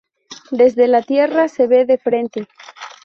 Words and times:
Desde 0.49 0.87
la 0.87 1.03
Tierra 1.03 1.47
se 1.47 1.67
ve 1.67 1.85
de 1.85 1.99
frente. 1.99 2.47